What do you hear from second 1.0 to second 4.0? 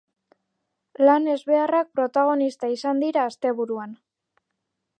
Lan ezbeharrak protagonista izan dira asteburuan.